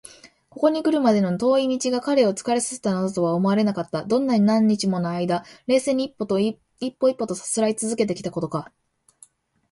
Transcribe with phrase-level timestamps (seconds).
[0.49, 4.03] ここにくるまでの遠い道が彼を疲れさせたなどとは思われなかった。
[4.03, 6.39] どんなに何日ものあいだ、冷静に一歩
[7.07, 8.71] 一歩とさすらいつづけてきたことか！